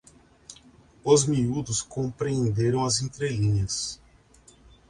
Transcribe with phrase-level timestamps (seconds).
[1.03, 4.01] Os miúdos compreenderam as entrelinhas